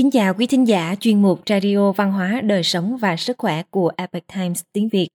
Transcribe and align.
Kính 0.00 0.10
chào 0.10 0.34
quý 0.34 0.46
thính 0.46 0.68
giả 0.68 0.94
chuyên 1.00 1.22
mục 1.22 1.42
Radio 1.46 1.92
Văn 1.92 2.12
hóa, 2.12 2.40
Đời 2.40 2.62
sống 2.62 2.96
và 2.96 3.16
Sức 3.16 3.38
khỏe 3.38 3.62
của 3.70 3.92
Epoch 3.96 4.26
Times 4.34 4.62
tiếng 4.72 4.88
Việt. 4.88 5.08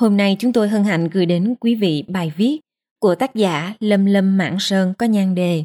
Hôm 0.00 0.16
nay 0.16 0.36
chúng 0.38 0.52
tôi 0.52 0.68
hân 0.68 0.84
hạnh 0.84 1.08
gửi 1.08 1.26
đến 1.26 1.54
quý 1.60 1.74
vị 1.74 2.04
bài 2.08 2.32
viết 2.36 2.58
của 3.00 3.14
tác 3.14 3.34
giả 3.34 3.74
Lâm 3.80 4.04
Lâm 4.04 4.38
Mãn 4.38 4.56
Sơn 4.60 4.94
có 4.98 5.06
nhan 5.06 5.34
đề 5.34 5.64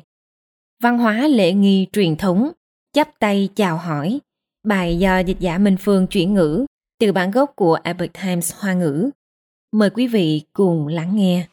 Văn 0.83 0.97
hóa 0.97 1.27
lễ 1.27 1.53
nghi 1.53 1.87
truyền 1.93 2.15
thống, 2.15 2.51
chắp 2.93 3.09
tay 3.19 3.49
chào 3.55 3.77
hỏi. 3.77 4.19
Bài 4.63 4.99
do 4.99 5.19
dịch 5.19 5.39
giả 5.39 5.57
Minh 5.57 5.77
Phương 5.79 6.07
chuyển 6.07 6.33
ngữ 6.33 6.65
từ 6.99 7.11
bản 7.11 7.31
gốc 7.31 7.53
của 7.55 7.77
Epoch 7.83 8.13
Times 8.23 8.53
Hoa 8.59 8.73
ngữ. 8.73 9.09
Mời 9.71 9.89
quý 9.89 10.07
vị 10.07 10.41
cùng 10.53 10.87
lắng 10.87 11.15
nghe. 11.15 11.47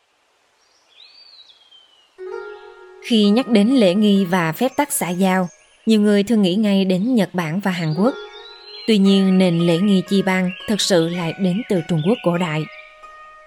Khi 3.02 3.30
nhắc 3.30 3.48
đến 3.48 3.68
lễ 3.68 3.94
nghi 3.94 4.24
và 4.24 4.52
phép 4.52 4.72
tắc 4.76 4.92
xã 4.92 5.08
giao, 5.08 5.48
nhiều 5.88 6.00
người 6.00 6.22
thường 6.22 6.42
nghĩ 6.42 6.54
ngay 6.54 6.84
đến 6.84 7.14
Nhật 7.14 7.34
Bản 7.34 7.60
và 7.60 7.70
Hàn 7.70 7.94
Quốc. 7.94 8.14
Tuy 8.86 8.98
nhiên, 8.98 9.38
nền 9.38 9.58
lễ 9.58 9.78
nghi 9.78 10.02
chi 10.08 10.22
bang 10.22 10.50
thực 10.68 10.80
sự 10.80 11.08
lại 11.08 11.34
đến 11.40 11.62
từ 11.68 11.80
Trung 11.88 12.02
Quốc 12.08 12.18
cổ 12.24 12.38
đại. 12.38 12.64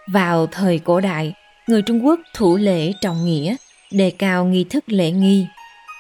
Vào 0.08 0.48
thời 0.48 0.80
cổ 0.80 1.00
đại, 1.00 1.34
người 1.68 1.82
Trung 1.82 2.06
Quốc 2.06 2.20
thủ 2.34 2.58
lễ 2.58 2.94
trọng 3.02 3.26
nghĩa, 3.26 3.56
đề 3.92 4.12
cao 4.12 4.46
nghi 4.46 4.64
thức 4.64 4.84
lễ 4.88 5.12
nghi. 5.12 5.46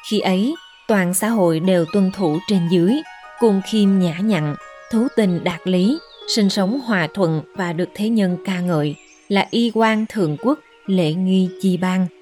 Khi 0.09 0.19
ấy, 0.19 0.55
toàn 0.87 1.13
xã 1.13 1.29
hội 1.29 1.59
đều 1.59 1.85
tuân 1.93 2.11
thủ 2.11 2.37
trên 2.47 2.61
dưới, 2.71 2.93
cùng 3.39 3.61
khiêm 3.65 3.99
nhã 3.99 4.17
nhặn, 4.19 4.55
thú 4.91 5.07
tình 5.15 5.43
đạt 5.43 5.59
lý, 5.63 5.97
sinh 6.35 6.49
sống 6.49 6.79
hòa 6.79 7.07
thuận 7.13 7.41
và 7.55 7.73
được 7.73 7.89
thế 7.95 8.09
nhân 8.09 8.37
ca 8.45 8.59
ngợi 8.59 8.95
là 9.27 9.47
y 9.51 9.71
quan 9.73 10.05
thượng 10.09 10.37
quốc 10.37 10.59
lễ 10.85 11.13
nghi 11.13 11.49
chi 11.61 11.77
bang– 11.77 12.07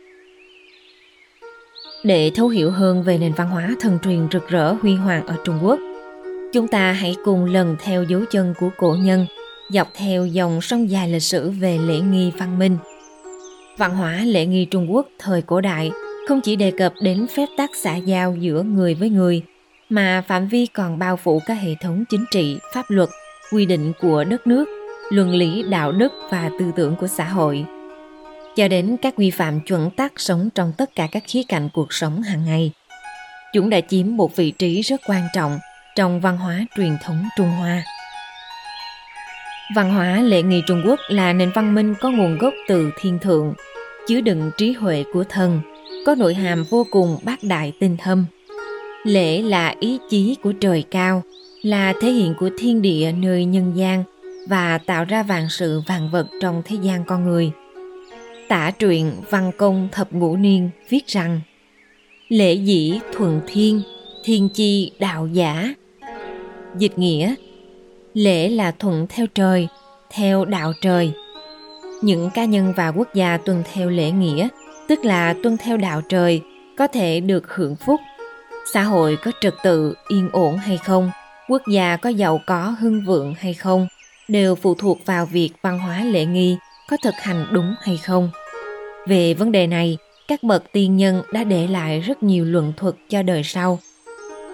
để 2.03 2.31
thấu 2.35 2.47
hiểu 2.47 2.71
hơn 2.71 3.03
về 3.03 3.17
nền 3.17 3.33
văn 3.33 3.49
hóa 3.49 3.75
thần 3.79 3.99
truyền 4.03 4.27
rực 4.31 4.47
rỡ 4.47 4.73
huy 4.73 4.95
hoàng 4.95 5.27
ở 5.27 5.35
Trung 5.43 5.59
Quốc, 5.63 5.79
chúng 6.53 6.67
ta 6.67 6.91
hãy 6.91 7.15
cùng 7.25 7.45
lần 7.45 7.75
theo 7.83 8.03
dấu 8.03 8.21
chân 8.31 8.53
của 8.59 8.69
cổ 8.77 8.95
nhân, 8.99 9.25
dọc 9.69 9.87
theo 9.93 10.25
dòng 10.25 10.61
sông 10.61 10.89
dài 10.89 11.09
lịch 11.09 11.23
sử 11.23 11.49
về 11.49 11.77
lễ 11.77 11.99
nghi 11.99 12.31
văn 12.37 12.59
minh. 12.59 12.77
Văn 13.77 13.95
hóa 13.95 14.21
lễ 14.25 14.45
nghi 14.45 14.65
Trung 14.65 14.93
Quốc 14.93 15.07
thời 15.19 15.41
cổ 15.41 15.61
đại 15.61 15.91
không 16.27 16.41
chỉ 16.41 16.55
đề 16.55 16.71
cập 16.71 16.93
đến 17.01 17.27
phép 17.35 17.45
tác 17.57 17.69
xã 17.75 17.95
giao 17.95 18.35
giữa 18.39 18.63
người 18.63 18.93
với 18.93 19.09
người, 19.09 19.41
mà 19.89 20.23
phạm 20.27 20.47
vi 20.47 20.65
còn 20.65 20.99
bao 20.99 21.17
phủ 21.17 21.41
các 21.45 21.53
hệ 21.53 21.75
thống 21.81 22.03
chính 22.09 22.25
trị, 22.31 22.57
pháp 22.73 22.85
luật, 22.87 23.09
quy 23.51 23.65
định 23.65 23.91
của 24.01 24.23
đất 24.23 24.47
nước, 24.47 24.65
luân 25.11 25.31
lý 25.31 25.63
đạo 25.63 25.91
đức 25.91 26.11
và 26.31 26.49
tư 26.59 26.65
tưởng 26.75 26.95
của 26.95 27.07
xã 27.07 27.23
hội– 27.23 27.65
cho 28.55 28.67
đến 28.67 28.97
các 29.01 29.13
quy 29.17 29.31
phạm 29.31 29.59
chuẩn 29.59 29.89
tắc 29.91 30.13
sống 30.15 30.49
trong 30.55 30.73
tất 30.77 30.95
cả 30.95 31.07
các 31.11 31.23
khía 31.27 31.43
cạnh 31.47 31.69
cuộc 31.73 31.93
sống 31.93 32.21
hàng 32.21 32.45
ngày. 32.45 32.71
Chúng 33.53 33.69
đã 33.69 33.81
chiếm 33.81 34.15
một 34.15 34.35
vị 34.35 34.51
trí 34.51 34.81
rất 34.81 35.01
quan 35.07 35.27
trọng 35.35 35.59
trong 35.95 36.21
văn 36.21 36.37
hóa 36.37 36.65
truyền 36.77 36.97
thống 37.03 37.23
Trung 37.37 37.49
Hoa. 37.49 37.83
Văn 39.75 39.93
hóa 39.93 40.21
lễ 40.21 40.41
nghi 40.41 40.61
Trung 40.67 40.83
Quốc 40.85 40.99
là 41.09 41.33
nền 41.33 41.51
văn 41.55 41.75
minh 41.75 41.95
có 42.01 42.11
nguồn 42.11 42.37
gốc 42.37 42.53
từ 42.67 42.91
thiên 42.99 43.19
thượng, 43.19 43.53
chứa 44.07 44.21
đựng 44.21 44.51
trí 44.57 44.73
huệ 44.73 45.03
của 45.13 45.23
thần, 45.23 45.61
có 46.05 46.15
nội 46.15 46.33
hàm 46.33 46.63
vô 46.69 46.85
cùng 46.91 47.17
bác 47.23 47.43
đại 47.43 47.73
tinh 47.79 47.97
thâm. 47.97 48.25
Lễ 49.03 49.41
là 49.41 49.75
ý 49.79 49.99
chí 50.09 50.35
của 50.43 50.51
trời 50.51 50.83
cao, 50.91 51.23
là 51.61 51.93
thể 52.01 52.11
hiện 52.11 52.33
của 52.39 52.49
thiên 52.59 52.81
địa 52.81 53.11
nơi 53.17 53.45
nhân 53.45 53.73
gian 53.75 54.03
và 54.47 54.77
tạo 54.77 55.05
ra 55.05 55.23
vạn 55.23 55.47
sự 55.49 55.81
vạn 55.87 56.09
vật 56.11 56.27
trong 56.41 56.61
thế 56.65 56.77
gian 56.81 57.05
con 57.05 57.23
người– 57.23 57.51
Tả 58.49 58.71
truyện 58.71 59.11
Văn 59.29 59.51
Công 59.57 59.89
Thập 59.91 60.11
Ngũ 60.11 60.35
Niên 60.35 60.69
viết 60.89 61.07
rằng 61.07 61.41
Lễ 62.29 62.53
dĩ 62.53 62.99
thuần 63.13 63.41
thiên, 63.47 63.81
thiên 64.23 64.49
chi 64.53 64.91
đạo 64.99 65.27
giả. 65.27 65.73
Dịch 66.77 66.99
nghĩa 66.99 67.35
Lễ 68.13 68.49
là 68.49 68.71
thuận 68.71 69.07
theo 69.09 69.27
trời, 69.27 69.67
theo 70.09 70.45
đạo 70.45 70.73
trời. 70.81 71.11
Những 72.01 72.29
cá 72.33 72.45
nhân 72.45 72.73
và 72.77 72.87
quốc 72.87 73.07
gia 73.13 73.37
tuân 73.37 73.63
theo 73.73 73.89
lễ 73.89 74.11
nghĩa, 74.11 74.47
tức 74.87 75.05
là 75.05 75.35
tuân 75.43 75.57
theo 75.57 75.77
đạo 75.77 76.01
trời, 76.09 76.41
có 76.77 76.87
thể 76.87 77.19
được 77.19 77.53
hưởng 77.53 77.75
phúc. 77.75 77.99
Xã 78.73 78.83
hội 78.83 79.17
có 79.23 79.31
trật 79.41 79.53
tự, 79.63 79.93
yên 80.07 80.29
ổn 80.31 80.57
hay 80.57 80.77
không, 80.77 81.11
quốc 81.49 81.61
gia 81.71 81.97
có 81.97 82.09
giàu 82.09 82.41
có, 82.47 82.75
hưng 82.79 83.05
vượng 83.05 83.33
hay 83.39 83.53
không, 83.53 83.87
đều 84.27 84.55
phụ 84.55 84.75
thuộc 84.75 85.05
vào 85.05 85.25
việc 85.25 85.49
văn 85.61 85.79
hóa 85.79 86.03
lễ 86.03 86.25
nghi 86.25 86.57
có 86.89 86.97
thực 87.03 87.15
hành 87.15 87.45
đúng 87.51 87.75
hay 87.81 87.97
không. 87.97 88.31
Về 89.09 89.33
vấn 89.33 89.51
đề 89.51 89.67
này, 89.67 89.97
các 90.27 90.43
bậc 90.43 90.71
tiên 90.71 90.97
nhân 90.97 91.21
đã 91.31 91.43
để 91.43 91.67
lại 91.67 91.99
rất 91.99 92.23
nhiều 92.23 92.45
luận 92.45 92.73
thuật 92.77 92.95
cho 93.09 93.23
đời 93.23 93.43
sau. 93.43 93.79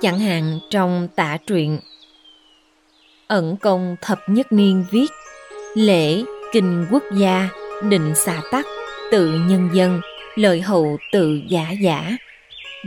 Chẳng 0.02 0.20
hạn 0.20 0.60
trong 0.70 1.08
tả 1.16 1.38
truyện 1.48 1.80
Ẩn 3.28 3.58
công 3.58 3.96
thập 4.02 4.20
nhất 4.28 4.52
niên 4.52 4.86
viết 4.92 5.08
Lễ, 5.74 6.24
kinh 6.52 6.86
quốc 6.92 7.04
gia, 7.18 7.50
định 7.90 8.16
xà 8.16 8.42
tắc, 8.52 8.66
tự 9.12 9.40
nhân 9.50 9.70
dân, 9.74 10.02
lợi 10.36 10.62
hậu 10.62 10.98
tự 11.12 11.40
giả 11.50 11.72
giả. 11.82 12.18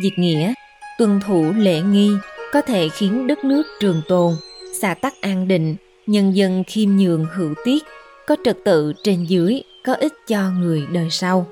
Dịch 0.02 0.18
nghĩa, 0.18 0.52
tuân 0.98 1.20
thủ 1.20 1.52
lễ 1.56 1.80
nghi 1.80 2.10
có 2.52 2.60
thể 2.60 2.88
khiến 2.88 3.26
đất 3.26 3.44
nước 3.44 3.62
trường 3.80 4.02
tồn, 4.08 4.32
xà 4.80 4.94
tắc 4.94 5.20
an 5.20 5.48
định, 5.48 5.76
nhân 6.06 6.36
dân 6.36 6.64
khiêm 6.66 6.96
nhường 6.96 7.26
hữu 7.34 7.54
tiết, 7.64 7.84
có 8.26 8.36
trật 8.44 8.56
tự 8.64 8.92
trên 9.02 9.24
dưới, 9.24 9.62
có 9.84 9.94
ích 9.94 10.12
cho 10.28 10.50
người 10.50 10.86
đời 10.92 11.08
sau. 11.10 11.46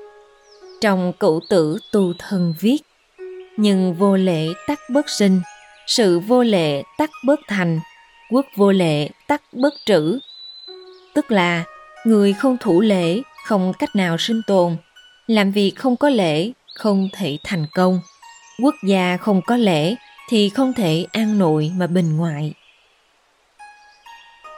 Trong 0.81 1.13
cựu 1.13 1.41
tử 1.49 1.77
tu 1.91 2.13
thân 2.19 2.53
viết, 2.59 2.77
nhưng 3.57 3.93
vô 3.93 4.17
lệ 4.17 4.47
tắc 4.67 4.79
bất 4.89 5.09
sinh, 5.09 5.41
sự 5.87 6.19
vô 6.19 6.43
lệ 6.43 6.83
tắc 6.97 7.09
bất 7.25 7.39
thành, 7.47 7.79
quốc 8.31 8.45
vô 8.55 8.71
lệ 8.71 9.09
tắc 9.27 9.41
bất 9.51 9.73
trữ. 9.85 10.19
Tức 11.13 11.31
là 11.31 11.63
người 12.05 12.33
không 12.33 12.57
thủ 12.59 12.81
lễ 12.81 13.21
không 13.45 13.73
cách 13.79 13.95
nào 13.95 14.17
sinh 14.17 14.41
tồn, 14.47 14.77
làm 15.27 15.51
việc 15.51 15.71
không 15.75 15.95
có 15.95 16.09
lễ 16.09 16.51
không 16.75 17.09
thể 17.13 17.37
thành 17.43 17.65
công, 17.73 17.99
quốc 18.63 18.75
gia 18.83 19.17
không 19.17 19.41
có 19.41 19.57
lễ 19.57 19.95
thì 20.29 20.49
không 20.49 20.73
thể 20.73 21.05
an 21.11 21.37
nội 21.37 21.71
mà 21.75 21.87
bình 21.87 22.17
ngoại. 22.17 22.53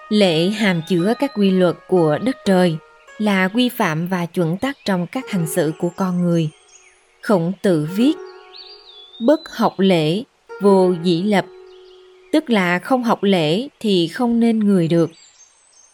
Lễ 0.09 0.49
hàm 0.49 0.81
chứa 0.89 1.13
các 1.19 1.31
quy 1.35 1.51
luật 1.51 1.75
của 1.87 2.17
đất 2.17 2.37
trời– 2.45 2.77
là 3.19 3.47
quy 3.47 3.69
phạm 3.69 4.07
và 4.07 4.25
chuẩn 4.25 4.57
tắc 4.57 4.77
trong 4.85 5.07
các 5.07 5.31
hành 5.31 5.47
xử 5.47 5.73
của 5.79 5.89
con 5.95 6.21
người. 6.21 6.49
Khổng 7.21 7.53
tử 7.61 7.87
viết 7.95 8.13
Bất 9.25 9.49
học 9.49 9.73
lễ, 9.77 10.23
vô 10.61 10.93
dĩ 11.03 11.23
lập 11.23 11.45
Tức 12.31 12.49
là 12.49 12.79
không 12.79 13.03
học 13.03 13.23
lễ 13.23 13.67
thì 13.79 14.07
không 14.07 14.39
nên 14.39 14.59
người 14.59 14.87
được. 14.87 15.11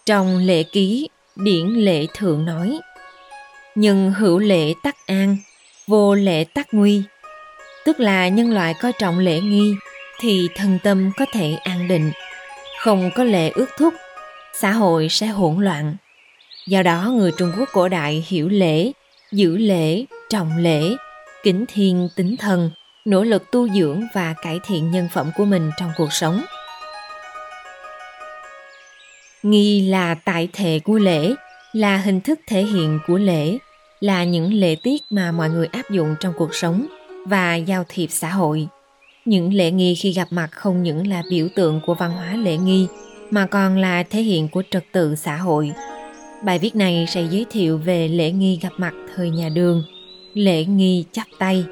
Trong 0.05 0.37
lễ 0.37 0.63
ký, 0.63 1.09
điển 1.35 1.67
lễ 1.67 2.07
thượng 2.15 2.45
nói 2.45 2.79
Nhưng 3.75 4.11
hữu 4.11 4.39
lễ 4.39 4.73
tắc 4.83 4.95
an, 5.07 5.37
vô 5.87 6.15
lễ 6.15 6.43
tắc 6.43 6.67
nguy 6.71 7.01
Tức 7.85 7.99
là 7.99 8.27
nhân 8.27 8.53
loại 8.53 8.73
coi 8.81 8.91
trọng 8.91 9.19
lễ 9.19 9.41
nghi 9.41 9.73
thì 10.19 10.49
thân 10.55 10.79
tâm 10.83 11.11
có 11.17 11.25
thể 11.33 11.57
an 11.63 11.87
định 11.87 12.11
không 12.79 13.11
có 13.15 13.23
lễ 13.23 13.49
ước 13.49 13.69
thúc 13.77 13.93
xã 14.53 14.71
hội 14.71 15.07
sẽ 15.09 15.27
hỗn 15.27 15.63
loạn 15.63 15.95
Do 16.67 16.83
đó 16.83 17.11
người 17.15 17.31
Trung 17.37 17.51
Quốc 17.57 17.69
cổ 17.73 17.87
đại 17.87 18.25
hiểu 18.27 18.49
lễ, 18.49 18.91
giữ 19.31 19.57
lễ, 19.57 20.05
trọng 20.29 20.57
lễ, 20.57 20.95
kính 21.43 21.65
thiên 21.67 22.09
tính 22.15 22.35
thần, 22.37 22.71
nỗ 23.05 23.23
lực 23.23 23.51
tu 23.51 23.69
dưỡng 23.69 24.03
và 24.13 24.33
cải 24.41 24.59
thiện 24.67 24.91
nhân 24.91 25.07
phẩm 25.13 25.31
của 25.37 25.45
mình 25.45 25.71
trong 25.77 25.91
cuộc 25.97 26.13
sống. 26.13 26.41
Nghi 29.43 29.89
là 29.89 30.15
tại 30.15 30.49
thể 30.53 30.79
của 30.79 30.97
lễ, 30.97 31.33
là 31.73 31.97
hình 31.97 32.21
thức 32.21 32.39
thể 32.47 32.63
hiện 32.63 32.99
của 33.07 33.17
lễ, 33.17 33.57
là 33.99 34.23
những 34.23 34.53
lễ 34.53 34.75
tiết 34.83 35.01
mà 35.09 35.31
mọi 35.31 35.49
người 35.49 35.67
áp 35.71 35.89
dụng 35.89 36.15
trong 36.19 36.33
cuộc 36.37 36.55
sống 36.55 36.85
và 37.25 37.55
giao 37.55 37.85
thiệp 37.89 38.07
xã 38.11 38.29
hội. 38.29 38.67
Những 39.25 39.53
lễ 39.53 39.71
nghi 39.71 39.95
khi 39.95 40.11
gặp 40.11 40.27
mặt 40.31 40.49
không 40.51 40.83
những 40.83 41.07
là 41.07 41.23
biểu 41.29 41.47
tượng 41.55 41.81
của 41.85 41.93
văn 41.93 42.11
hóa 42.11 42.35
lễ 42.35 42.57
nghi 42.57 42.87
mà 43.31 43.45
còn 43.45 43.77
là 43.77 44.03
thể 44.03 44.21
hiện 44.21 44.47
của 44.47 44.63
trật 44.71 44.83
tự 44.91 45.15
xã 45.15 45.37
hội 45.37 45.71
Bài 46.45 46.59
viết 46.59 46.75
này 46.75 47.05
sẽ 47.09 47.23
giới 47.31 47.45
thiệu 47.49 47.77
về 47.77 48.07
lễ 48.07 48.31
nghi 48.31 48.59
gặp 48.61 48.73
mặt 48.77 48.93
thời 49.15 49.29
nhà 49.29 49.49
đường, 49.49 49.83
lễ 50.33 50.65
nghi 50.65 51.05
chắp 51.11 51.27
tay. 51.39 51.65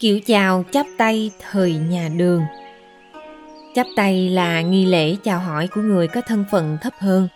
Kiểu 0.00 0.20
chào 0.20 0.64
chắp 0.72 0.86
tay 0.98 1.30
thời 1.50 1.72
nhà 1.72 2.08
đường 2.16 2.42
Chắp 3.74 3.86
tay 3.96 4.28
là 4.28 4.60
nghi 4.60 4.86
lễ 4.86 5.16
chào 5.24 5.38
hỏi 5.40 5.68
của 5.68 5.80
người 5.80 6.08
có 6.08 6.20
thân 6.20 6.44
phận 6.50 6.78
thấp 6.82 6.92
hơn, 6.98 7.28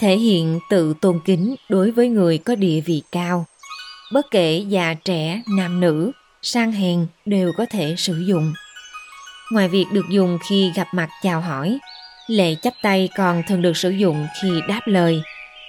thể 0.00 0.16
hiện 0.16 0.58
tự 0.70 0.94
tôn 1.00 1.20
kính 1.24 1.54
đối 1.68 1.90
với 1.90 2.08
người 2.08 2.38
có 2.38 2.54
địa 2.54 2.80
vị 2.80 3.02
cao. 3.12 3.46
Bất 4.12 4.26
kể 4.30 4.64
già 4.68 4.94
trẻ, 4.94 5.42
nam 5.56 5.80
nữ, 5.80 6.12
sang 6.42 6.72
hèn 6.72 7.06
đều 7.24 7.52
có 7.56 7.66
thể 7.70 7.94
sử 7.98 8.18
dụng. 8.18 8.52
Ngoài 9.52 9.68
việc 9.68 9.86
được 9.92 10.04
dùng 10.10 10.38
khi 10.48 10.72
gặp 10.74 10.86
mặt 10.92 11.08
chào 11.22 11.40
hỏi, 11.40 11.78
lệ 12.26 12.54
chắp 12.62 12.74
tay 12.82 13.08
còn 13.16 13.42
thường 13.48 13.62
được 13.62 13.76
sử 13.76 13.90
dụng 13.90 14.26
khi 14.42 14.60
đáp 14.68 14.80
lời, 14.84 15.22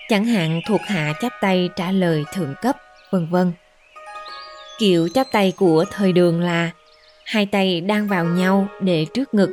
chẳng 0.10 0.26
hạn 0.26 0.62
thuộc 0.68 0.82
hạ 0.82 1.14
chắp 1.22 1.32
tay 1.42 1.70
trả 1.76 1.92
lời 1.92 2.24
thượng 2.34 2.54
cấp, 2.62 2.76
vân 3.12 3.28
vân. 3.30 3.52
Kiểu 4.80 5.08
chắp 5.14 5.28
tay 5.32 5.54
của 5.58 5.86
thời 5.92 6.14
đường 6.14 6.42
là 6.42 6.72
hai 7.26 7.46
tay 7.46 7.82
đang 7.82 8.08
vào 8.08 8.26
nhau 8.26 8.68
để 8.82 9.06
trước 9.14 9.34
ngực. 9.34 9.50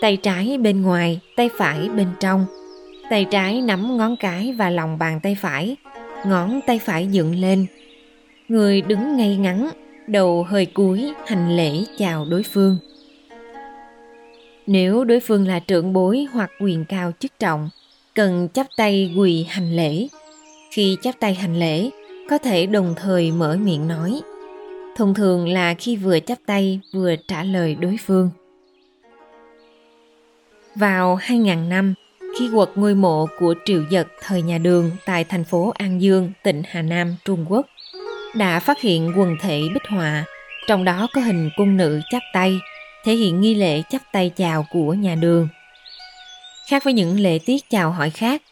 Tay 0.00 0.16
trái 0.16 0.58
bên 0.58 0.82
ngoài, 0.82 1.20
tay 1.36 1.50
phải 1.58 1.88
bên 1.88 2.08
trong. 2.20 2.46
Tay 3.10 3.26
trái 3.30 3.60
nắm 3.62 3.96
ngón 3.96 4.16
cái 4.16 4.54
và 4.58 4.70
lòng 4.70 4.98
bàn 4.98 5.20
tay 5.22 5.36
phải, 5.40 5.76
ngón 6.26 6.60
tay 6.66 6.78
phải 6.78 7.06
dựng 7.06 7.34
lên. 7.34 7.66
Người 8.48 8.80
đứng 8.80 9.16
ngay 9.16 9.36
ngắn, 9.36 9.70
đầu 10.06 10.42
hơi 10.42 10.66
cúi 10.66 11.12
hành 11.26 11.56
lễ 11.56 11.72
chào 11.98 12.24
đối 12.24 12.42
phương. 12.42 12.78
Nếu 14.72 15.04
đối 15.04 15.20
phương 15.20 15.46
là 15.46 15.58
trưởng 15.58 15.92
bối 15.92 16.26
hoặc 16.32 16.50
quyền 16.60 16.84
cao 16.84 17.12
chức 17.18 17.32
trọng, 17.38 17.70
cần 18.14 18.48
chắp 18.54 18.66
tay 18.76 19.14
quỳ 19.18 19.46
hành 19.48 19.76
lễ. 19.76 20.06
Khi 20.70 20.96
chắp 21.02 21.14
tay 21.20 21.34
hành 21.34 21.58
lễ, 21.58 21.90
có 22.28 22.38
thể 22.38 22.66
đồng 22.66 22.94
thời 22.96 23.32
mở 23.32 23.56
miệng 23.62 23.88
nói. 23.88 24.20
Thông 24.96 25.14
thường 25.14 25.48
là 25.48 25.74
khi 25.74 25.96
vừa 25.96 26.20
chắp 26.20 26.38
tay 26.46 26.80
vừa 26.92 27.14
trả 27.28 27.44
lời 27.44 27.74
đối 27.74 27.96
phương. 28.06 28.30
Vào 30.74 31.16
2000 31.16 31.68
năm, 31.68 31.94
khi 32.38 32.50
quật 32.54 32.68
ngôi 32.74 32.94
mộ 32.94 33.26
của 33.38 33.54
Triệu 33.64 33.82
Dật 33.90 34.06
thời 34.22 34.42
nhà 34.42 34.58
Đường 34.58 34.90
tại 35.06 35.24
thành 35.24 35.44
phố 35.44 35.72
An 35.74 36.02
Dương, 36.02 36.32
tỉnh 36.42 36.62
Hà 36.68 36.82
Nam, 36.82 37.16
Trung 37.24 37.46
Quốc, 37.48 37.66
đã 38.34 38.60
phát 38.60 38.80
hiện 38.80 39.12
quần 39.16 39.36
thể 39.40 39.62
bích 39.74 39.86
họa, 39.88 40.24
trong 40.66 40.84
đó 40.84 41.08
có 41.14 41.20
hình 41.20 41.50
cung 41.56 41.76
nữ 41.76 42.00
chắp 42.10 42.22
tay, 42.32 42.60
thể 43.04 43.14
hiện 43.14 43.40
nghi 43.40 43.54
lễ 43.54 43.82
chắp 43.90 44.02
tay 44.12 44.30
chào 44.36 44.66
của 44.70 44.94
nhà 44.94 45.14
Đường. 45.14 45.48
Khác 46.68 46.84
với 46.84 46.92
những 46.92 47.20
lễ 47.20 47.38
tiết 47.46 47.70
chào 47.70 47.90
hỏi 47.90 48.10
khác, 48.10 48.42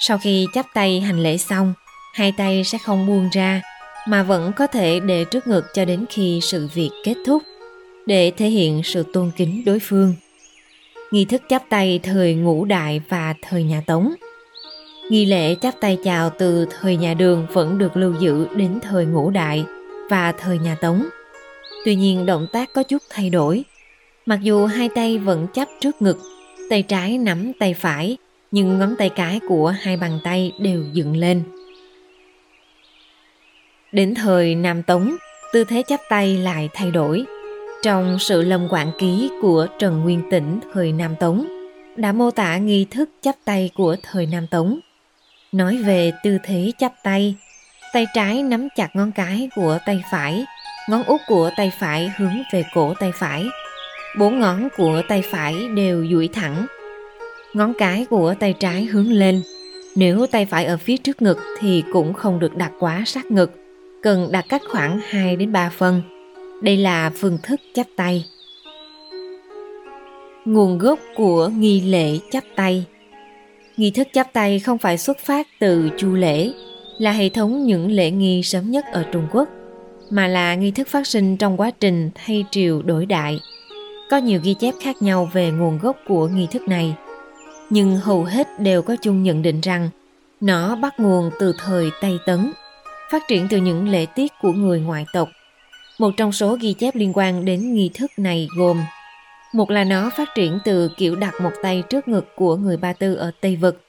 sau 0.00 0.18
khi 0.18 0.46
chắp 0.54 0.66
tay 0.74 1.00
hành 1.00 1.22
lễ 1.22 1.36
xong, 1.36 1.74
hai 2.14 2.32
tay 2.36 2.64
sẽ 2.64 2.78
không 2.78 3.06
buông 3.06 3.28
ra 3.32 3.62
mà 4.08 4.22
vẫn 4.22 4.52
có 4.56 4.66
thể 4.66 5.00
để 5.00 5.24
trước 5.24 5.46
ngực 5.46 5.64
cho 5.74 5.84
đến 5.84 6.04
khi 6.10 6.40
sự 6.42 6.68
việc 6.74 6.90
kết 7.04 7.14
thúc 7.26 7.42
để 8.06 8.32
thể 8.36 8.48
hiện 8.48 8.82
sự 8.84 9.04
tôn 9.12 9.30
kính 9.36 9.64
đối 9.64 9.78
phương. 9.78 10.14
Nghi 11.10 11.24
thức 11.24 11.42
chắp 11.48 11.62
tay 11.68 12.00
thời 12.02 12.34
ngũ 12.34 12.64
đại 12.64 13.00
và 13.08 13.34
thời 13.42 13.62
nhà 13.62 13.82
Tống. 13.86 14.14
Nghi 15.10 15.24
lễ 15.24 15.54
chắp 15.54 15.74
tay 15.80 15.98
chào 16.04 16.30
từ 16.38 16.66
thời 16.80 16.96
nhà 16.96 17.14
Đường 17.14 17.46
vẫn 17.52 17.78
được 17.78 17.96
lưu 17.96 18.14
giữ 18.20 18.46
đến 18.56 18.78
thời 18.82 19.06
ngũ 19.06 19.30
đại 19.30 19.64
và 20.10 20.32
thời 20.32 20.58
nhà 20.58 20.74
Tống. 20.80 21.04
Tuy 21.84 21.94
nhiên 21.94 22.26
động 22.26 22.46
tác 22.52 22.72
có 22.72 22.82
chút 22.82 23.02
thay 23.10 23.30
đổi. 23.30 23.64
Mặc 24.28 24.40
dù 24.42 24.66
hai 24.66 24.88
tay 24.88 25.18
vẫn 25.18 25.46
chắp 25.54 25.68
trước 25.80 26.02
ngực, 26.02 26.18
tay 26.70 26.82
trái 26.82 27.18
nắm 27.18 27.52
tay 27.58 27.74
phải, 27.74 28.16
nhưng 28.50 28.78
ngón 28.78 28.94
tay 28.98 29.08
cái 29.08 29.40
của 29.48 29.74
hai 29.80 29.96
bàn 29.96 30.18
tay 30.24 30.52
đều 30.58 30.84
dựng 30.92 31.16
lên. 31.16 31.42
Đến 33.92 34.14
thời 34.14 34.54
Nam 34.54 34.82
Tống, 34.82 35.16
tư 35.52 35.64
thế 35.64 35.82
chắp 35.86 36.00
tay 36.08 36.36
lại 36.36 36.68
thay 36.74 36.90
đổi. 36.90 37.24
Trong 37.82 38.18
sự 38.18 38.42
lâm 38.42 38.68
quản 38.70 38.90
ký 38.98 39.30
của 39.42 39.66
Trần 39.78 40.00
Nguyên 40.00 40.22
Tĩnh 40.30 40.60
thời 40.72 40.92
Nam 40.92 41.16
Tống, 41.16 41.46
đã 41.96 42.12
mô 42.12 42.30
tả 42.30 42.56
nghi 42.56 42.86
thức 42.90 43.10
chắp 43.20 43.34
tay 43.44 43.70
của 43.74 43.96
thời 44.02 44.26
Nam 44.26 44.46
Tống. 44.46 44.80
Nói 45.52 45.76
về 45.76 46.12
tư 46.24 46.38
thế 46.42 46.72
chắp 46.78 46.92
tay, 47.02 47.34
tay 47.92 48.06
trái 48.14 48.42
nắm 48.42 48.68
chặt 48.76 48.96
ngón 48.96 49.12
cái 49.12 49.48
của 49.54 49.78
tay 49.86 50.02
phải, 50.12 50.44
ngón 50.88 51.02
út 51.02 51.20
của 51.26 51.50
tay 51.56 51.72
phải 51.80 52.10
hướng 52.16 52.42
về 52.52 52.64
cổ 52.74 52.94
tay 53.00 53.12
phải. 53.14 53.46
Bốn 54.16 54.40
ngón 54.40 54.68
của 54.76 55.02
tay 55.08 55.22
phải 55.22 55.68
đều 55.74 56.06
duỗi 56.10 56.28
thẳng. 56.32 56.66
Ngón 57.54 57.74
cái 57.78 58.06
của 58.10 58.34
tay 58.40 58.54
trái 58.60 58.84
hướng 58.84 59.12
lên. 59.12 59.42
Nếu 59.96 60.26
tay 60.26 60.46
phải 60.46 60.64
ở 60.64 60.76
phía 60.76 60.96
trước 60.96 61.22
ngực 61.22 61.38
thì 61.58 61.82
cũng 61.92 62.14
không 62.14 62.38
được 62.38 62.56
đặt 62.56 62.72
quá 62.78 63.02
sát 63.06 63.30
ngực 63.30 63.50
cần 64.02 64.28
đặt 64.32 64.44
cách 64.48 64.62
khoảng 64.70 65.00
2 65.08 65.36
đến 65.36 65.52
3 65.52 65.70
phân. 65.78 66.02
Đây 66.62 66.76
là 66.76 67.10
phương 67.16 67.38
thức 67.42 67.60
chắp 67.74 67.86
tay. 67.96 68.24
Nguồn 70.44 70.78
gốc 70.78 70.98
của 71.16 71.48
nghi 71.48 71.80
lễ 71.80 72.18
chắp 72.30 72.44
tay 72.56 72.84
Nghi 73.78 73.90
thức 73.90 74.08
chắp 74.12 74.32
tay 74.32 74.58
không 74.58 74.78
phải 74.78 74.98
xuất 74.98 75.18
phát 75.18 75.46
từ 75.60 75.90
chu 75.96 76.14
lễ, 76.14 76.50
là 76.98 77.12
hệ 77.12 77.28
thống 77.28 77.64
những 77.64 77.90
lễ 77.90 78.10
nghi 78.10 78.42
sớm 78.42 78.70
nhất 78.70 78.84
ở 78.92 79.04
Trung 79.12 79.26
Quốc, 79.32 79.48
mà 80.10 80.28
là 80.28 80.54
nghi 80.54 80.70
thức 80.70 80.88
phát 80.88 81.06
sinh 81.06 81.36
trong 81.36 81.60
quá 81.60 81.70
trình 81.70 82.10
thay 82.14 82.44
triều 82.50 82.82
đổi 82.82 83.06
đại. 83.06 83.40
Có 84.10 84.16
nhiều 84.16 84.40
ghi 84.42 84.54
chép 84.54 84.74
khác 84.80 85.02
nhau 85.02 85.30
về 85.32 85.50
nguồn 85.50 85.78
gốc 85.78 85.96
của 86.08 86.28
nghi 86.28 86.46
thức 86.50 86.68
này, 86.68 86.94
nhưng 87.70 87.96
hầu 87.96 88.24
hết 88.24 88.60
đều 88.60 88.82
có 88.82 88.96
chung 89.02 89.22
nhận 89.22 89.42
định 89.42 89.60
rằng 89.60 89.88
nó 90.40 90.76
bắt 90.76 91.00
nguồn 91.00 91.30
từ 91.40 91.54
thời 91.58 91.90
Tây 92.00 92.18
Tấn 92.26 92.52
phát 93.10 93.22
triển 93.28 93.48
từ 93.50 93.56
những 93.56 93.88
lễ 93.88 94.06
tiết 94.06 94.32
của 94.42 94.52
người 94.52 94.80
ngoại 94.80 95.06
tộc. 95.12 95.28
Một 95.98 96.10
trong 96.16 96.32
số 96.32 96.56
ghi 96.60 96.72
chép 96.72 96.94
liên 96.96 97.12
quan 97.14 97.44
đến 97.44 97.74
nghi 97.74 97.90
thức 97.94 98.10
này 98.16 98.48
gồm 98.56 98.80
một 99.52 99.70
là 99.70 99.84
nó 99.84 100.10
phát 100.16 100.28
triển 100.34 100.58
từ 100.64 100.90
kiểu 100.96 101.16
đặt 101.16 101.40
một 101.40 101.52
tay 101.62 101.82
trước 101.90 102.08
ngực 102.08 102.36
của 102.36 102.56
người 102.56 102.76
Ba 102.76 102.92
Tư 102.92 103.14
ở 103.14 103.30
Tây 103.40 103.56
Vực. 103.56 103.80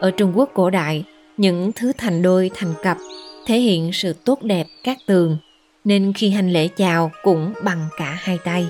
Ở 0.00 0.10
Trung 0.10 0.32
Quốc 0.34 0.50
cổ 0.54 0.70
đại, 0.70 1.04
những 1.36 1.72
thứ 1.72 1.92
thành 1.98 2.22
đôi 2.22 2.50
thành 2.54 2.74
cặp 2.82 2.98
thể 3.46 3.58
hiện 3.58 3.92
sự 3.92 4.12
tốt 4.12 4.42
đẹp 4.42 4.66
các 4.84 4.98
tường, 5.06 5.36
nên 5.84 6.12
khi 6.12 6.30
hành 6.30 6.52
lễ 6.52 6.68
chào 6.68 7.10
cũng 7.22 7.52
bằng 7.64 7.88
cả 7.96 8.18
hai 8.20 8.38
tay. 8.44 8.66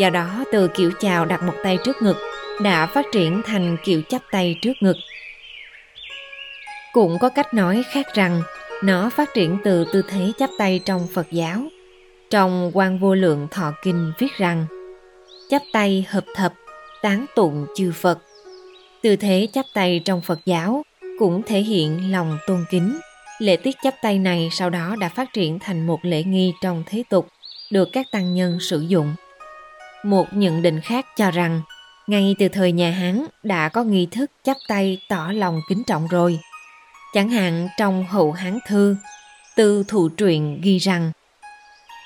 Do 0.00 0.10
đó, 0.10 0.44
từ 0.52 0.68
kiểu 0.68 0.90
chào 1.00 1.24
đặt 1.24 1.42
một 1.42 1.52
tay 1.62 1.78
trước 1.84 2.02
ngực 2.02 2.16
đã 2.62 2.86
phát 2.86 3.04
triển 3.12 3.42
thành 3.44 3.76
kiểu 3.84 4.02
chắp 4.08 4.22
tay 4.30 4.56
trước 4.62 4.72
ngực. 4.80 4.96
Cũng 6.92 7.18
có 7.18 7.28
cách 7.28 7.54
nói 7.54 7.82
khác 7.92 8.06
rằng 8.14 8.42
nó 8.82 9.10
phát 9.10 9.34
triển 9.34 9.58
từ 9.64 9.84
tư 9.92 10.02
thế 10.08 10.32
chắp 10.38 10.50
tay 10.58 10.80
trong 10.84 11.06
Phật 11.14 11.26
giáo. 11.30 11.62
Trong 12.30 12.70
quan 12.74 12.98
vô 12.98 13.14
lượng 13.14 13.48
thọ 13.50 13.72
kinh 13.82 14.12
viết 14.18 14.32
rằng 14.36 14.66
chắp 15.48 15.62
tay 15.72 16.06
hợp 16.08 16.24
thập, 16.34 16.54
tán 17.02 17.26
tụng 17.34 17.66
chư 17.76 17.92
Phật. 17.92 18.18
Tư 19.02 19.16
thế 19.16 19.48
chắp 19.52 19.66
tay 19.74 20.00
trong 20.04 20.20
Phật 20.20 20.38
giáo 20.44 20.82
cũng 21.18 21.42
thể 21.42 21.60
hiện 21.60 22.12
lòng 22.12 22.38
tôn 22.46 22.64
kính. 22.70 22.98
Lễ 23.38 23.56
tiết 23.56 23.76
chắp 23.82 23.94
tay 24.02 24.18
này 24.18 24.48
sau 24.52 24.70
đó 24.70 24.96
đã 25.00 25.08
phát 25.08 25.32
triển 25.32 25.58
thành 25.58 25.86
một 25.86 25.98
lễ 26.02 26.22
nghi 26.22 26.52
trong 26.62 26.82
thế 26.86 27.02
tục, 27.10 27.28
được 27.70 27.88
các 27.92 28.06
tăng 28.10 28.34
nhân 28.34 28.58
sử 28.60 28.80
dụng. 28.80 29.14
Một 30.04 30.26
nhận 30.32 30.62
định 30.62 30.80
khác 30.80 31.06
cho 31.16 31.30
rằng, 31.30 31.60
ngay 32.06 32.34
từ 32.38 32.48
thời 32.48 32.72
nhà 32.72 32.90
Hán 32.90 33.26
đã 33.42 33.68
có 33.68 33.84
nghi 33.84 34.08
thức 34.10 34.30
chắp 34.44 34.56
tay 34.68 34.98
tỏ 35.08 35.32
lòng 35.34 35.60
kính 35.68 35.82
trọng 35.86 36.08
rồi. 36.08 36.38
Chẳng 37.14 37.28
hạn 37.28 37.68
trong 37.78 38.04
hậu 38.04 38.32
Hán 38.32 38.58
Thư, 38.68 38.96
Tư 39.56 39.84
Thủ 39.88 40.08
Truyện 40.08 40.60
ghi 40.62 40.78
rằng 40.78 41.12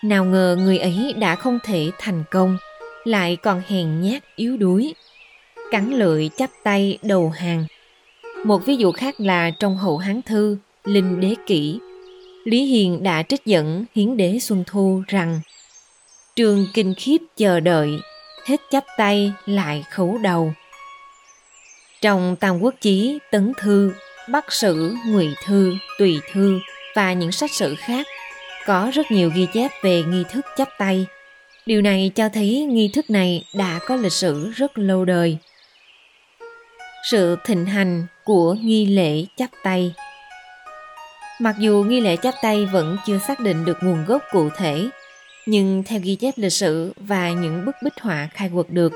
Nào 0.05 0.25
ngờ 0.25 0.57
người 0.59 0.79
ấy 0.79 1.15
đã 1.19 1.35
không 1.35 1.59
thể 1.65 1.91
thành 1.99 2.25
công, 2.31 2.59
lại 3.05 3.37
còn 3.37 3.63
hèn 3.69 4.01
nhát 4.01 4.23
yếu 4.37 4.57
đuối, 4.57 4.95
cắn 5.71 5.91
lưỡi 5.91 6.31
chắp 6.37 6.51
tay 6.63 6.99
đầu 7.03 7.31
hàng. 7.31 7.65
Một 8.45 8.67
ví 8.67 8.77
dụ 8.77 8.93
khác 8.93 9.15
là 9.19 9.51
trong 9.51 9.77
hậu 9.77 9.99
Hán 9.99 10.23
Thư, 10.23 10.57
Linh 10.85 11.21
Đế 11.21 11.35
Kỷ, 11.47 11.79
Lý 12.45 12.65
Hiền 12.65 13.03
đã 13.03 13.23
trích 13.23 13.45
dẫn 13.45 13.85
Hiến 13.95 14.17
Đế 14.17 14.39
Xuân 14.39 14.65
Thu 14.67 15.03
rằng 15.09 15.41
Trường 16.37 16.67
kinh 16.75 16.95
khiếp 16.95 17.19
chờ 17.37 17.61
đợi, 17.61 18.01
hết 18.47 18.61
chắp 18.71 18.85
tay 18.97 19.33
lại 19.47 19.85
khấu 19.91 20.19
đầu. 20.19 20.53
Trong 22.01 22.37
Tam 22.37 22.61
Quốc 22.61 22.75
Chí, 22.81 23.19
Tấn 23.31 23.53
Thư 23.59 23.93
Bắc 24.29 24.53
Sử, 24.53 24.95
Ngụy 25.07 25.29
Thư, 25.45 25.75
Tùy 25.99 26.21
Thư 26.33 26.59
và 26.95 27.13
những 27.13 27.33
sách 27.33 27.51
sử 27.51 27.75
khác 27.79 28.07
có 28.67 28.91
rất 28.95 29.11
nhiều 29.11 29.31
ghi 29.35 29.47
chép 29.55 29.71
về 29.83 30.03
nghi 30.03 30.25
thức 30.31 30.47
chắp 30.57 30.69
tay. 30.79 31.07
Điều 31.67 31.83
này 31.83 32.11
cho 32.15 32.29
thấy 32.29 32.67
nghi 32.71 32.91
thức 32.95 33.11
này 33.11 33.45
đã 33.55 33.79
có 33.87 33.97
lịch 33.97 34.13
sử 34.13 34.51
rất 34.51 34.79
lâu 34.79 35.05
đời. 35.05 35.39
Sự 37.11 37.37
thịnh 37.45 37.67
hành 37.67 38.07
của 38.25 38.55
nghi 38.55 38.87
lễ 38.87 39.25
chắp 39.37 39.51
tay 39.63 39.95
Mặc 41.39 41.57
dù 41.59 41.85
nghi 41.89 42.01
lễ 42.01 42.17
chắp 42.17 42.35
tay 42.43 42.67
vẫn 42.67 42.97
chưa 43.07 43.19
xác 43.19 43.41
định 43.41 43.65
được 43.65 43.79
nguồn 43.83 44.05
gốc 44.05 44.23
cụ 44.33 44.49
thể, 44.57 44.89
nhưng 45.47 45.83
theo 45.87 46.01
ghi 46.03 46.15
chép 46.17 46.35
lịch 46.37 46.53
sử 46.53 46.93
và 46.97 47.31
những 47.31 47.65
bức 47.67 47.75
bích 47.85 48.01
họa 48.01 48.29
khai 48.35 48.51
quật 48.55 48.71
được, 48.71 48.93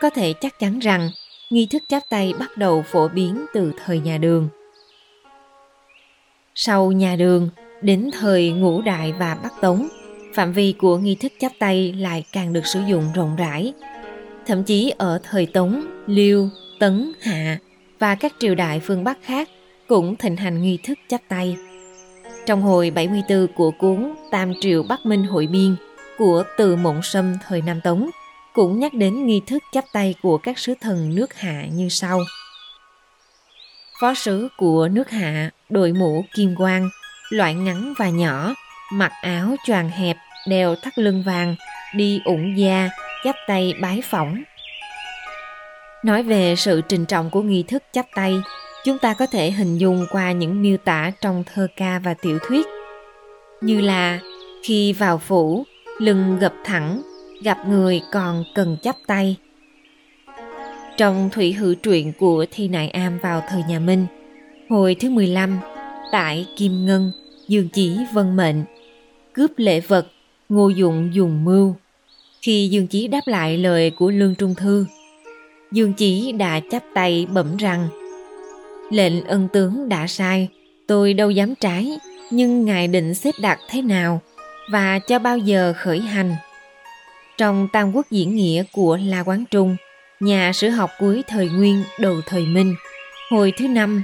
có 0.00 0.10
thể 0.10 0.32
chắc 0.32 0.58
chắn 0.58 0.78
rằng 0.78 1.10
nghi 1.50 1.66
thức 1.66 1.82
chắp 1.88 2.02
tay 2.08 2.32
bắt 2.38 2.56
đầu 2.56 2.82
phổ 2.82 3.08
biến 3.08 3.46
từ 3.54 3.72
thời 3.84 4.00
nhà 4.00 4.18
Đường. 4.18 4.48
Sau 6.54 6.92
nhà 6.92 7.16
đường, 7.16 7.50
đến 7.82 8.10
thời 8.12 8.50
ngũ 8.50 8.82
đại 8.82 9.12
và 9.12 9.36
bắc 9.42 9.52
tống, 9.60 9.88
phạm 10.34 10.52
vi 10.52 10.74
của 10.78 10.98
nghi 10.98 11.14
thức 11.14 11.32
chắp 11.40 11.52
tay 11.58 11.92
lại 11.92 12.24
càng 12.32 12.52
được 12.52 12.66
sử 12.66 12.80
dụng 12.88 13.04
rộng 13.14 13.36
rãi. 13.36 13.72
Thậm 14.46 14.64
chí 14.64 14.92
ở 14.98 15.18
thời 15.22 15.46
Tống, 15.46 15.86
Liêu, 16.06 16.48
Tấn, 16.78 17.12
Hạ 17.20 17.58
và 17.98 18.14
các 18.14 18.32
triều 18.38 18.54
đại 18.54 18.80
phương 18.80 19.04
Bắc 19.04 19.18
khác 19.22 19.48
cũng 19.88 20.16
thịnh 20.16 20.36
hành 20.36 20.62
nghi 20.62 20.78
thức 20.84 20.98
chắp 21.08 21.20
tay. 21.28 21.56
Trong 22.46 22.62
hồi 22.62 22.90
74 22.90 23.46
của 23.54 23.70
cuốn 23.70 24.14
Tam 24.30 24.52
Triều 24.60 24.82
Bắc 24.82 25.06
Minh 25.06 25.22
Hội 25.24 25.46
Biên 25.46 25.76
của 26.22 26.44
Từ 26.56 26.76
Mộng 26.76 27.02
Sâm 27.02 27.34
thời 27.46 27.62
Nam 27.62 27.80
Tống 27.80 28.10
cũng 28.54 28.80
nhắc 28.80 28.94
đến 28.94 29.26
nghi 29.26 29.40
thức 29.46 29.62
chắp 29.72 29.84
tay 29.92 30.14
của 30.22 30.38
các 30.38 30.58
sứ 30.58 30.74
thần 30.80 31.14
nước 31.14 31.34
Hạ 31.34 31.64
như 31.72 31.88
sau– 31.88 32.18
phó 34.02 34.14
sứ 34.14 34.48
của 34.56 34.88
nước 34.88 35.10
hạ 35.10 35.50
đội 35.68 35.92
mũ 35.92 36.24
kim 36.34 36.54
quang 36.56 36.88
loại 37.30 37.54
ngắn 37.54 37.94
và 37.98 38.08
nhỏ 38.08 38.54
mặc 38.92 39.12
áo 39.22 39.56
choàng 39.66 39.90
hẹp 39.90 40.16
đeo 40.48 40.74
thắt 40.82 40.98
lưng 40.98 41.22
vàng 41.26 41.56
đi 41.94 42.20
ủng 42.24 42.58
da, 42.58 42.90
chắp 43.24 43.34
tay 43.46 43.74
bái 43.80 44.02
phỏng. 44.10 44.42
Nói 46.04 46.22
về 46.22 46.54
sự 46.56 46.80
trình 46.88 47.06
trọng 47.06 47.30
của 47.30 47.42
nghi 47.42 47.62
thức 47.62 47.82
chắp 47.92 48.06
tay, 48.14 48.40
chúng 48.84 48.98
ta 48.98 49.14
có 49.14 49.26
thể 49.26 49.50
hình 49.50 49.78
dung 49.78 50.06
qua 50.12 50.32
những 50.32 50.62
miêu 50.62 50.76
tả 50.76 51.12
trong 51.20 51.44
thơ 51.54 51.66
ca 51.76 51.98
và 51.98 52.14
tiểu 52.14 52.38
thuyết. 52.48 52.66
Như 53.60 53.80
là 53.80 54.18
khi 54.64 54.92
vào 54.92 55.18
phủ, 55.18 55.64
lưng 55.98 56.38
gập 56.40 56.54
thẳng, 56.64 57.02
gặp 57.42 57.68
người 57.68 58.00
còn 58.12 58.44
cần 58.54 58.76
chắp 58.82 58.96
tay. 59.06 59.36
Trong 60.96 61.30
thủy 61.32 61.52
hữu 61.52 61.74
truyện 61.74 62.12
của 62.18 62.46
Thi 62.50 62.68
Nại 62.68 62.88
Am 62.88 63.18
vào 63.18 63.42
thời 63.48 63.62
nhà 63.68 63.78
Minh, 63.78 64.06
hồi 64.70 64.96
thứ 65.00 65.10
15, 65.10 65.58
tại 66.12 66.46
Kim 66.56 66.86
Ngân, 66.86 67.12
Dương 67.48 67.68
Chỉ 67.72 67.96
vân 68.12 68.36
mệnh, 68.36 68.64
cướp 69.32 69.50
lễ 69.56 69.80
vật, 69.80 70.06
ngô 70.48 70.68
dụng 70.68 71.10
dùng 71.12 71.44
mưu. 71.44 71.74
Khi 72.42 72.68
Dương 72.68 72.86
Chí 72.86 73.08
đáp 73.08 73.20
lại 73.26 73.58
lời 73.58 73.90
của 73.90 74.10
Lương 74.10 74.34
Trung 74.34 74.54
Thư, 74.54 74.86
Dương 75.72 75.92
Chí 75.92 76.32
đã 76.32 76.60
chắp 76.70 76.82
tay 76.94 77.26
bẩm 77.32 77.56
rằng 77.56 77.88
Lệnh 78.90 79.24
ân 79.24 79.48
tướng 79.52 79.88
đã 79.88 80.06
sai, 80.06 80.48
tôi 80.86 81.14
đâu 81.14 81.30
dám 81.30 81.54
trái, 81.54 81.98
nhưng 82.30 82.64
ngài 82.64 82.88
định 82.88 83.14
xếp 83.14 83.34
đặt 83.40 83.58
thế 83.68 83.82
nào 83.82 84.20
và 84.72 84.98
cho 84.98 85.18
bao 85.18 85.38
giờ 85.38 85.74
khởi 85.76 86.00
hành. 86.00 86.36
Trong 87.38 87.68
Tam 87.72 87.92
Quốc 87.92 88.06
diễn 88.10 88.36
nghĩa 88.36 88.64
của 88.72 88.98
La 89.04 89.22
Quán 89.22 89.44
Trung, 89.50 89.76
nhà 90.20 90.52
sử 90.52 90.68
học 90.68 90.90
cuối 90.98 91.22
thời 91.28 91.48
Nguyên 91.48 91.84
đầu 91.98 92.14
thời 92.26 92.46
Minh, 92.46 92.74
hồi 93.30 93.52
thứ 93.58 93.68
năm, 93.68 94.02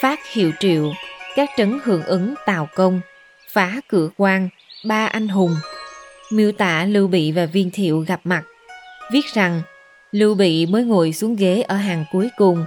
phát 0.00 0.20
hiệu 0.32 0.52
triệu, 0.60 0.92
các 1.36 1.50
trấn 1.56 1.78
hưởng 1.84 2.02
ứng 2.02 2.34
Tào 2.46 2.68
Công, 2.74 3.00
phá 3.48 3.80
cửa 3.88 4.08
quan, 4.16 4.48
ba 4.84 5.06
anh 5.06 5.28
hùng, 5.28 5.56
miêu 6.32 6.52
tả 6.52 6.84
Lưu 6.84 7.08
Bị 7.08 7.32
và 7.32 7.46
Viên 7.46 7.70
Thiệu 7.70 8.04
gặp 8.08 8.20
mặt, 8.24 8.42
viết 9.12 9.26
rằng 9.34 9.62
Lưu 10.12 10.34
Bị 10.34 10.66
mới 10.66 10.84
ngồi 10.84 11.12
xuống 11.12 11.36
ghế 11.36 11.62
ở 11.68 11.76
hàng 11.76 12.04
cuối 12.12 12.28
cùng, 12.36 12.66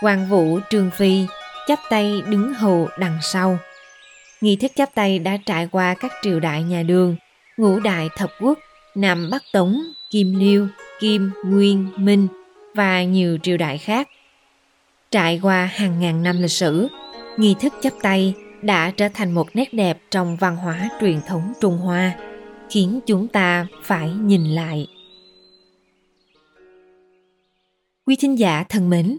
Hoàng 0.00 0.28
Vũ 0.28 0.58
Trương 0.70 0.90
Phi 0.90 1.26
chắp 1.68 1.78
tay 1.90 2.22
đứng 2.26 2.54
hầu 2.54 2.88
đằng 2.98 3.18
sau. 3.22 3.58
Nghi 4.40 4.56
thức 4.56 4.72
chắp 4.74 4.94
tay 4.94 5.18
đã 5.18 5.36
trải 5.46 5.68
qua 5.72 5.94
các 5.94 6.12
triều 6.22 6.40
đại 6.40 6.62
nhà 6.62 6.82
đường, 6.82 7.16
ngũ 7.56 7.80
đại 7.80 8.08
thập 8.16 8.30
quốc, 8.40 8.58
Nam 8.94 9.30
Bắc 9.30 9.42
Tống, 9.52 9.82
Kim 10.10 10.38
Liêu, 10.38 10.68
Kim, 11.00 11.30
Nguyên, 11.44 11.88
Minh 11.96 12.28
và 12.74 13.04
nhiều 13.04 13.38
triều 13.42 13.56
đại 13.56 13.78
khác. 13.78 14.08
Trải 15.10 15.40
qua 15.42 15.66
hàng 15.66 16.00
ngàn 16.00 16.22
năm 16.22 16.40
lịch 16.40 16.50
sử, 16.50 16.88
nghi 17.36 17.54
thức 17.60 17.72
chắp 17.80 17.92
tay 18.02 18.34
đã 18.62 18.90
trở 18.90 19.08
thành 19.14 19.32
một 19.32 19.48
nét 19.54 19.74
đẹp 19.74 19.98
trong 20.10 20.36
văn 20.36 20.56
hóa 20.56 20.88
truyền 21.00 21.20
thống 21.26 21.52
Trung 21.60 21.78
Hoa, 21.78 22.12
khiến 22.70 23.00
chúng 23.06 23.28
ta 23.28 23.66
phải 23.82 24.10
nhìn 24.10 24.44
lại. 24.44 24.86
Quý 28.06 28.16
thính 28.16 28.38
giả 28.38 28.64
thân 28.68 28.90
mến, 28.90 29.18